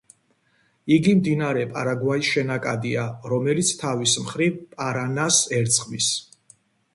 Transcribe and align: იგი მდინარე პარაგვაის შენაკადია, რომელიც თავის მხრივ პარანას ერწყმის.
იგი 0.95 1.11
მდინარე 1.17 1.65
პარაგვაის 1.75 2.29
შენაკადია, 2.37 3.03
რომელიც 3.35 3.75
თავის 3.83 4.17
მხრივ 4.25 4.57
პარანას 4.73 5.39
ერწყმის. 5.61 6.11